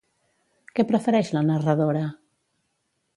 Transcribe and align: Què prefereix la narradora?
Què 0.79 0.85
prefereix 0.91 1.31
la 1.37 1.43
narradora? 1.51 2.03